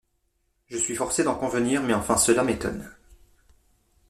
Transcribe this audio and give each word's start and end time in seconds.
Je 0.65 0.77
suis 0.79 0.95
forcé 0.95 1.23
d’en 1.23 1.35
convenir, 1.35 1.83
mais 1.83 1.93
enfin 1.93 2.17
cela 2.17 2.43
m’étonne. 2.43 2.89